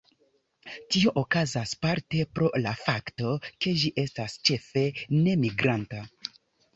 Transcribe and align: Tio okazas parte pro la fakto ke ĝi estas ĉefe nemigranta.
Tio 0.93 1.11
okazas 1.21 1.73
parte 1.83 2.23
pro 2.37 2.47
la 2.63 2.73
fakto 2.85 3.33
ke 3.65 3.73
ĝi 3.81 3.91
estas 4.05 4.39
ĉefe 4.51 4.87
nemigranta. 5.27 6.01